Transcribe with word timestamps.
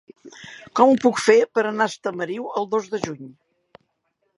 Com 0.79 0.93
ho 0.93 0.95
puc 1.03 1.21
fer 1.25 1.37
per 1.59 1.65
anar 1.73 1.89
a 1.91 1.95
Estamariu 1.95 2.51
el 2.55 2.71
dos 2.75 2.89
de 2.95 3.05
juny? 3.09 3.33